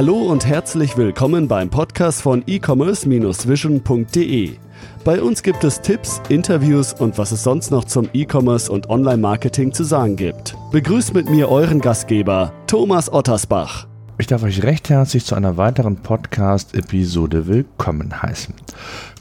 [0.00, 4.56] Hallo und herzlich willkommen beim Podcast von e-commerce-vision.de.
[5.04, 9.74] Bei uns gibt es Tipps, Interviews und was es sonst noch zum E-Commerce und Online-Marketing
[9.74, 10.56] zu sagen gibt.
[10.72, 13.88] Begrüßt mit mir euren Gastgeber, Thomas Ottersbach.
[14.16, 18.54] Ich darf euch recht herzlich zu einer weiteren Podcast-Episode willkommen heißen.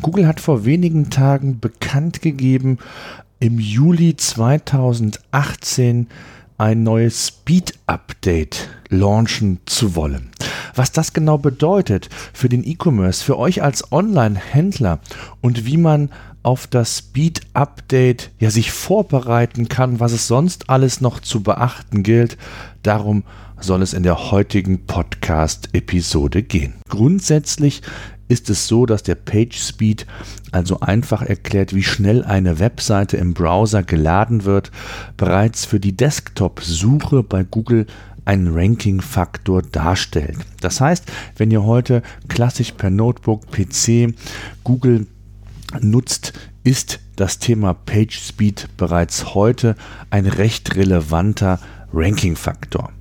[0.02, 2.78] Google hat vor wenigen Tagen bekannt gegeben,
[3.42, 6.08] im Juli 2018
[6.60, 10.30] ein neues Speed-Update launchen zu wollen.
[10.76, 15.00] Was das genau bedeutet für den E-Commerce, für euch als Online-Händler
[15.42, 16.10] und wie man
[16.44, 22.38] auf das Speed-Update ja sich vorbereiten kann, was es sonst alles noch zu beachten gilt,
[22.84, 23.24] darum
[23.60, 26.76] soll es in der heutigen Podcast-Episode gehen.
[26.90, 27.82] Grundsätzlich
[28.30, 30.06] ist es so, dass der PageSpeed
[30.52, 34.72] also einfach erklärt, wie schnell eine Webseite im Browser geladen wird,
[35.18, 37.88] bereits für die Desktop-Suche bei Google
[38.26, 40.38] einen Ranking-Faktor darstellt.
[40.62, 41.06] Das heißt,
[41.36, 44.14] wenn ihr heute klassisch per Notebook, PC
[44.64, 45.08] Google
[45.82, 46.34] nutzt,
[46.64, 49.76] ist das Thema PageSpeed bereits heute
[50.12, 51.60] ein recht relevanter
[51.92, 52.92] Ranking-Faktor.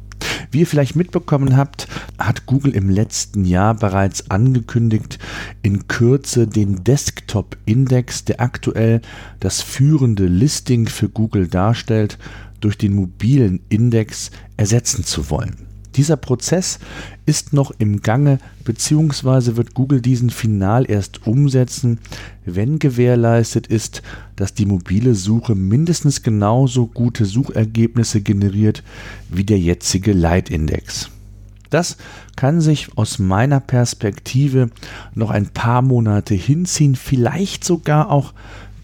[0.51, 5.19] Wie ihr vielleicht mitbekommen habt, hat Google im letzten Jahr bereits angekündigt,
[5.63, 9.01] in Kürze den Desktop-Index, der aktuell
[9.41, 12.19] das führende Listing für Google darstellt,
[12.61, 15.68] durch den mobilen Index ersetzen zu wollen.
[15.99, 16.79] Dieser Prozess
[17.27, 21.99] ist noch im Gange, beziehungsweise wird Google diesen final erst umsetzen,
[22.45, 24.03] wenn gewährleistet ist,
[24.37, 28.85] dass die mobile Suche mindestens genauso gute Suchergebnisse generiert
[29.29, 31.11] wie der jetzige Leitindex.
[31.69, 31.97] Das
[32.37, 34.71] kann sich aus meiner Perspektive
[35.17, 38.35] noch ein paar Monate hinziehen, vielleicht sogar auch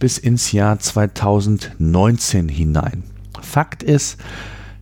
[0.01, 3.05] bis ins Jahr 2019 hinein.
[3.41, 4.17] Fakt ist,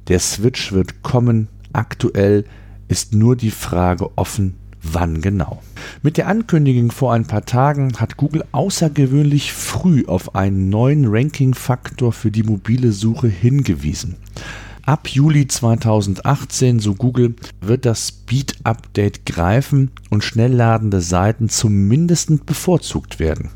[0.08, 2.44] der Switch wird kommen, Aktuell
[2.88, 5.62] ist nur die Frage offen, wann genau.
[6.02, 12.12] Mit der Ankündigung vor ein paar Tagen hat Google außergewöhnlich früh auf einen neuen Ranking-Faktor
[12.12, 14.16] für die mobile Suche hingewiesen.
[14.84, 23.20] Ab Juli 2018, so Google, wird das Speed-Update greifen und schnell ladende Seiten zumindest bevorzugt
[23.20, 23.50] werden.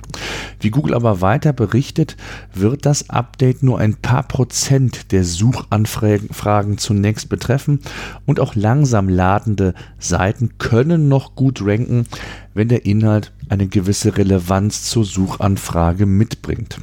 [0.60, 2.16] Wie Google aber weiter berichtet,
[2.54, 7.80] wird das Update nur ein paar Prozent der Suchanfragen zunächst betreffen
[8.24, 12.06] und auch langsam ladende Seiten können noch gut ranken,
[12.54, 16.78] wenn der Inhalt eine gewisse Relevanz zur Suchanfrage mitbringt.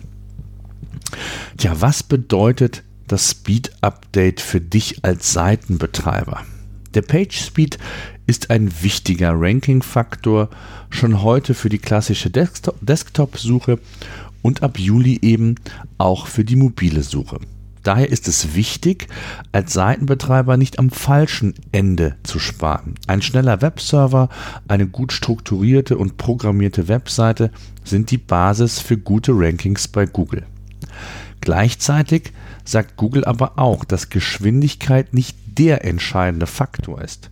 [1.56, 6.42] Tja, was bedeutet das Speed Update für dich als Seitenbetreiber.
[6.96, 7.78] Der Page Speed
[8.26, 10.50] ist ein wichtiger Ranking-Faktor
[10.90, 13.78] schon heute für die klassische Desktop-Suche
[14.42, 15.58] und ab Juli eben
[16.00, 17.38] auch für die mobile Suche.
[17.84, 19.08] Daher ist es wichtig,
[19.52, 22.96] als Seitenbetreiber nicht am falschen Ende zu sparen.
[23.06, 24.30] Ein schneller Webserver,
[24.68, 27.52] eine gut strukturierte und programmierte Webseite
[27.84, 30.48] sind die Basis für gute Rankings bei Google.
[31.44, 32.32] Gleichzeitig
[32.64, 37.32] sagt Google aber auch, dass Geschwindigkeit nicht der entscheidende Faktor ist.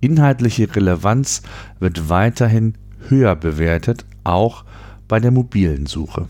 [0.00, 1.42] Inhaltliche Relevanz
[1.78, 2.74] wird weiterhin
[3.08, 4.64] höher bewertet, auch
[5.06, 6.26] bei der mobilen Suche.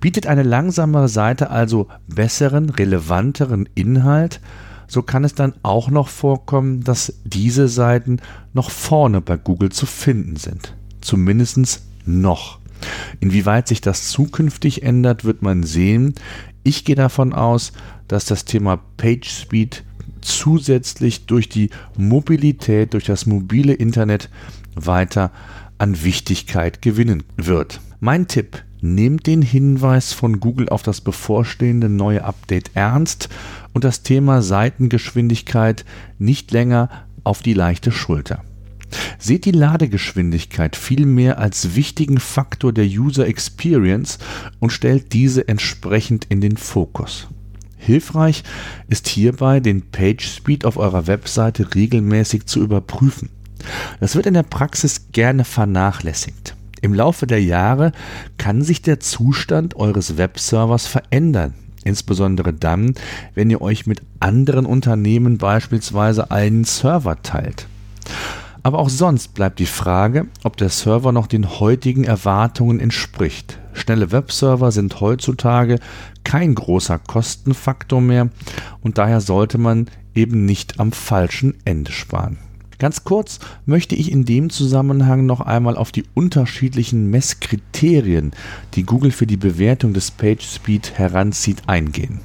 [0.00, 4.40] Bietet eine langsamere Seite also besseren, relevanteren Inhalt,
[4.88, 8.18] so kann es dann auch noch vorkommen, dass diese Seiten
[8.54, 10.74] noch vorne bei Google zu finden sind.
[11.02, 12.59] Zumindest noch.
[13.20, 16.14] Inwieweit sich das zukünftig ändert, wird man sehen.
[16.62, 17.72] Ich gehe davon aus,
[18.08, 19.84] dass das Thema PageSpeed
[20.20, 24.28] zusätzlich durch die Mobilität, durch das mobile Internet
[24.74, 25.30] weiter
[25.78, 27.80] an Wichtigkeit gewinnen wird.
[28.00, 33.28] Mein Tipp, nehmt den Hinweis von Google auf das bevorstehende neue Update ernst
[33.72, 35.84] und das Thema Seitengeschwindigkeit
[36.18, 36.88] nicht länger
[37.24, 38.42] auf die leichte Schulter.
[39.18, 44.18] Seht die Ladegeschwindigkeit vielmehr als wichtigen Faktor der User Experience
[44.58, 47.28] und stellt diese entsprechend in den Fokus.
[47.76, 48.44] Hilfreich
[48.88, 53.30] ist hierbei, den Page Speed auf eurer Webseite regelmäßig zu überprüfen.
[54.00, 56.54] Das wird in der Praxis gerne vernachlässigt.
[56.82, 57.92] Im Laufe der Jahre
[58.38, 61.54] kann sich der Zustand eures Webservers verändern,
[61.84, 62.94] insbesondere dann,
[63.34, 67.66] wenn ihr euch mit anderen Unternehmen beispielsweise einen Server teilt.
[68.62, 73.58] Aber auch sonst bleibt die Frage, ob der Server noch den heutigen Erwartungen entspricht.
[73.72, 75.78] Schnelle Webserver sind heutzutage
[76.24, 78.28] kein großer Kostenfaktor mehr
[78.82, 82.38] und daher sollte man eben nicht am falschen Ende sparen.
[82.78, 88.32] Ganz kurz möchte ich in dem Zusammenhang noch einmal auf die unterschiedlichen Messkriterien,
[88.74, 92.20] die Google für die Bewertung des PageSpeed heranzieht, eingehen.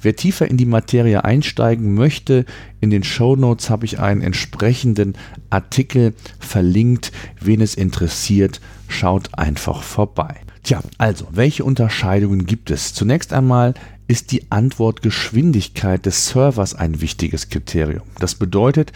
[0.00, 2.44] Wer tiefer in die Materie einsteigen möchte,
[2.80, 5.14] in den Show Notes habe ich einen entsprechenden
[5.50, 7.12] Artikel verlinkt.
[7.40, 10.36] Wen es interessiert, schaut einfach vorbei.
[10.62, 12.92] Tja, also, welche Unterscheidungen gibt es?
[12.94, 13.74] Zunächst einmal
[14.06, 18.04] ist die Antwortgeschwindigkeit des Servers ein wichtiges Kriterium.
[18.18, 18.92] Das bedeutet,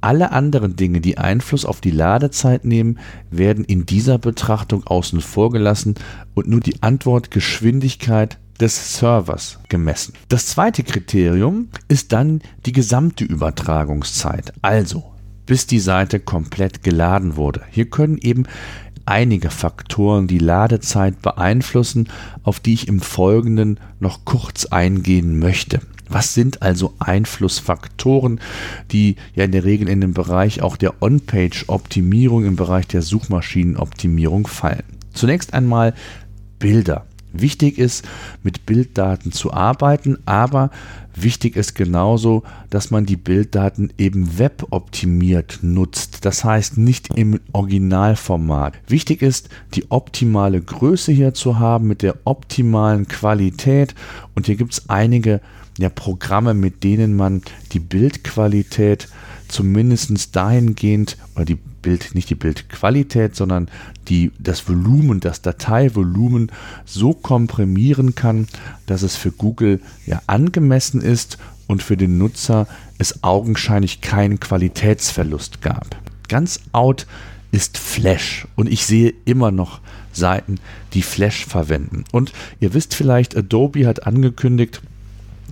[0.00, 2.98] alle anderen Dinge, die Einfluss auf die Ladezeit nehmen,
[3.30, 5.94] werden in dieser Betrachtung außen vor gelassen
[6.34, 10.14] und nur die Antwortgeschwindigkeit des Servers gemessen.
[10.28, 15.04] Das zweite Kriterium ist dann die gesamte Übertragungszeit, also
[15.46, 17.62] bis die Seite komplett geladen wurde.
[17.70, 18.44] Hier können eben
[19.06, 22.08] einige Faktoren die Ladezeit beeinflussen,
[22.42, 25.80] auf die ich im Folgenden noch kurz eingehen möchte.
[26.08, 28.38] Was sind also Einflussfaktoren,
[28.90, 34.46] die ja in der Regel in den Bereich auch der On-Page-Optimierung, im Bereich der Suchmaschinenoptimierung
[34.46, 34.84] fallen?
[35.14, 35.94] Zunächst einmal
[36.58, 37.06] Bilder.
[37.32, 38.04] Wichtig ist,
[38.42, 40.70] mit Bilddaten zu arbeiten, aber
[41.14, 46.24] wichtig ist genauso, dass man die Bilddaten eben weboptimiert nutzt.
[46.24, 48.74] Das heißt nicht im Originalformat.
[48.86, 53.94] Wichtig ist, die optimale Größe hier zu haben mit der optimalen Qualität.
[54.34, 55.40] Und hier gibt es einige
[55.78, 57.42] ja, Programme, mit denen man
[57.72, 59.08] die Bildqualität
[59.48, 63.68] zumindest dahingehend, oder die Bild, nicht die Bildqualität, sondern
[64.08, 66.50] die, das Volumen, das Dateivolumen
[66.84, 68.46] so komprimieren kann,
[68.86, 72.66] dass es für Google ja angemessen ist und für den Nutzer
[72.98, 75.96] es augenscheinlich keinen Qualitätsverlust gab.
[76.28, 77.06] Ganz out
[77.50, 79.80] ist Flash und ich sehe immer noch
[80.12, 80.58] Seiten,
[80.94, 82.04] die Flash verwenden.
[82.12, 84.80] Und ihr wisst vielleicht, Adobe hat angekündigt,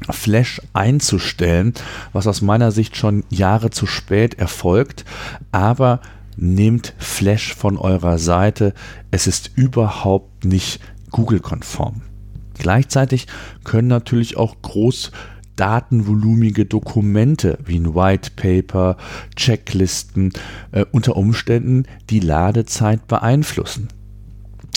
[0.09, 1.75] Flash einzustellen,
[2.13, 5.05] was aus meiner Sicht schon Jahre zu spät erfolgt,
[5.53, 6.01] aber
[6.41, 8.75] nehmt Flash von eurer Seite,
[9.11, 12.03] es ist überhaupt nicht Google-konform.
[12.59, 13.27] Gleichzeitig
[13.65, 15.13] können natürlich auch groß
[15.57, 18.97] datenvolumige Dokumente wie ein White Paper,
[19.37, 20.33] Checklisten
[20.73, 23.89] äh, unter Umständen die Ladezeit beeinflussen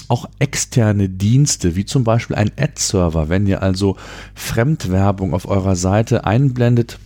[0.09, 3.97] auch externe Dienste, wie zum Beispiel ein Ad-Server, wenn ihr also
[4.35, 6.99] Fremdwerbung auf eurer Seite einblendet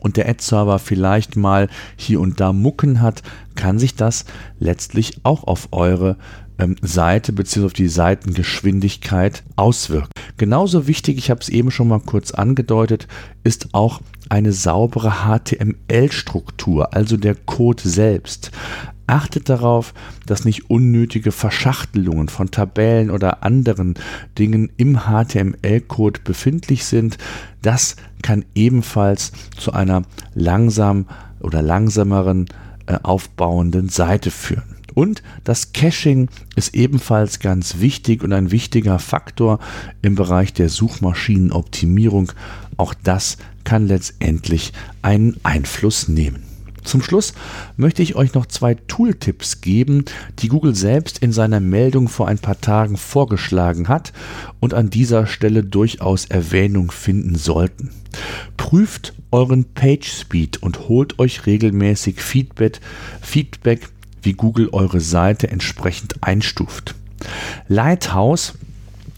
[0.00, 3.22] und der Ad-Server vielleicht mal hier und da Mucken hat,
[3.54, 4.24] kann sich das
[4.58, 6.16] letztlich auch auf eure
[6.58, 7.66] ähm, Seite bzw.
[7.66, 10.10] auf die Seitengeschwindigkeit auswirken.
[10.36, 13.08] Genauso wichtig, ich habe es eben schon mal kurz angedeutet,
[13.44, 18.52] ist auch eine saubere HTML-Struktur, also der Code selbst.
[19.06, 19.92] Achtet darauf,
[20.26, 23.94] dass nicht unnötige Verschachtelungen von Tabellen oder anderen
[24.38, 27.18] Dingen im HTML-Code befindlich sind.
[27.60, 30.02] Das kann ebenfalls zu einer
[30.34, 31.06] langsam
[31.40, 32.46] oder langsameren
[32.86, 34.76] äh, aufbauenden Seite führen.
[34.94, 39.60] Und das Caching ist ebenfalls ganz wichtig und ein wichtiger Faktor
[40.02, 42.32] im Bereich der Suchmaschinenoptimierung.
[42.76, 44.72] Auch das kann letztendlich
[45.02, 46.49] einen Einfluss nehmen.
[46.84, 47.34] Zum Schluss
[47.76, 50.04] möchte ich euch noch zwei Tooltips geben,
[50.38, 54.12] die Google selbst in seiner Meldung vor ein paar Tagen vorgeschlagen hat
[54.60, 57.90] und an dieser Stelle durchaus Erwähnung finden sollten.
[58.56, 62.80] Prüft euren Page Speed und holt euch regelmäßig Feedback,
[63.20, 63.88] Feedback
[64.22, 66.94] wie Google eure Seite entsprechend einstuft.
[67.68, 68.54] Lighthouse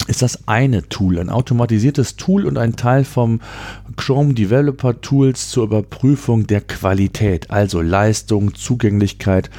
[0.09, 3.41] ist das eine Tool, ein automatisiertes Tool und ein Teil vom
[3.97, 9.51] Chrome Developer Tools zur Überprüfung der Qualität, also Leistung, Zugänglichkeit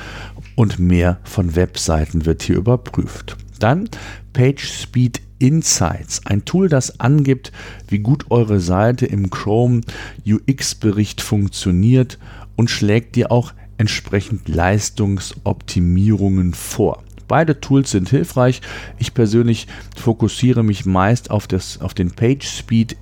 [0.56, 3.38] und mehr von Webseiten wird hier überprüft.
[3.59, 3.90] Dann
[4.33, 7.52] PageSpeed Insights, ein Tool, das angibt,
[7.88, 9.81] wie gut eure Seite im Chrome
[10.26, 12.19] UX-Bericht funktioniert
[12.56, 17.04] und schlägt dir auch entsprechend Leistungsoptimierungen vor.
[17.27, 18.61] Beide Tools sind hilfreich.
[18.97, 22.97] Ich persönlich fokussiere mich meist auf, das, auf den Page Speed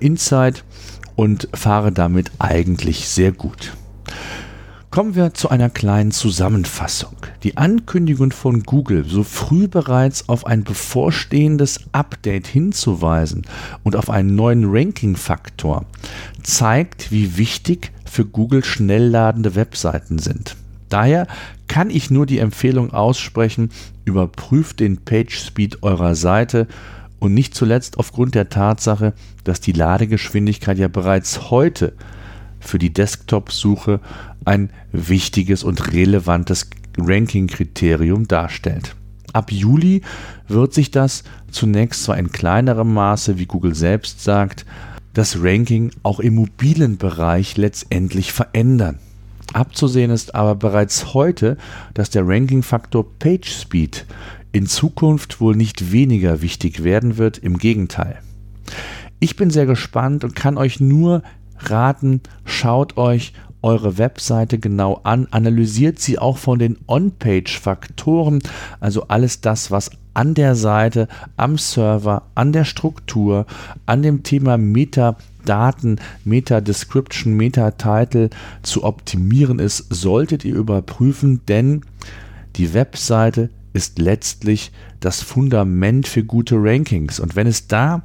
[0.00, 0.64] Insight
[1.14, 3.72] und fahre damit eigentlich sehr gut.
[4.90, 7.16] Kommen wir zu einer kleinen Zusammenfassung.
[7.42, 13.44] Die Ankündigung von Google, so früh bereits auf ein bevorstehendes Update hinzuweisen
[13.82, 15.84] und auf einen neuen Ranking-Faktor,
[16.42, 20.56] zeigt, wie wichtig für Google schnellladende Webseiten sind.
[20.88, 21.26] Daher
[21.68, 23.70] kann ich nur die Empfehlung aussprechen,
[24.04, 26.68] überprüft den Page Speed eurer Seite
[27.18, 29.14] und nicht zuletzt aufgrund der Tatsache,
[29.44, 31.94] dass die Ladegeschwindigkeit ja bereits heute
[32.60, 34.00] für die Desktop-Suche
[34.44, 38.96] ein wichtiges und relevantes Ranking-Kriterium darstellt.
[39.32, 40.02] Ab Juli
[40.48, 44.64] wird sich das zunächst zwar in kleinerem Maße, wie Google selbst sagt,
[45.12, 48.98] das Ranking auch im mobilen Bereich letztendlich verändern.
[49.52, 51.56] Abzusehen ist aber bereits heute,
[51.94, 54.06] dass der Ranking-Faktor PageSpeed
[54.52, 58.18] in Zukunft wohl nicht weniger wichtig werden wird, im Gegenteil.
[59.20, 61.22] Ich bin sehr gespannt und kann euch nur
[61.58, 68.40] raten, schaut euch eure Webseite genau an, analysiert sie auch von den On-Page-Faktoren,
[68.80, 73.44] also alles das, was an der Seite, am Server, an der Struktur,
[73.84, 78.30] an dem Thema Metadaten, Meta-Description, Meta-Title
[78.62, 81.82] zu optimieren ist, solltet ihr überprüfen, denn
[82.56, 87.20] die Webseite ist letztlich das Fundament für gute Rankings.
[87.20, 88.02] Und wenn es da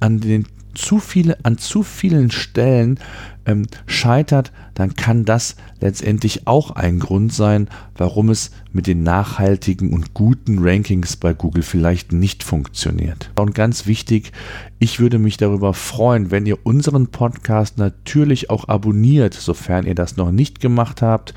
[0.00, 2.98] an den zu viele, an zu vielen Stellen
[3.44, 9.92] ähm, scheitert, dann kann das letztendlich auch ein Grund sein, warum es mit den nachhaltigen
[9.92, 13.30] und guten Rankings bei Google vielleicht nicht funktioniert.
[13.36, 14.32] Und ganz wichtig,
[14.78, 20.16] ich würde mich darüber freuen, wenn ihr unseren Podcast natürlich auch abonniert, sofern ihr das
[20.16, 21.34] noch nicht gemacht habt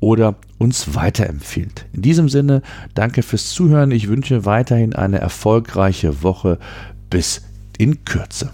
[0.00, 1.86] oder uns weiterempfiehlt.
[1.92, 2.62] In diesem Sinne,
[2.94, 3.90] danke fürs Zuhören.
[3.90, 6.58] Ich wünsche weiterhin eine erfolgreiche Woche.
[7.10, 7.42] Bis
[7.78, 8.50] in Kürze.